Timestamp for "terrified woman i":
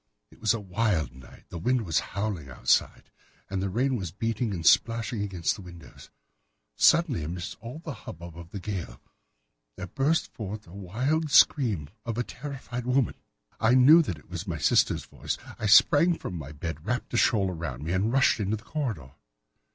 12.23-13.75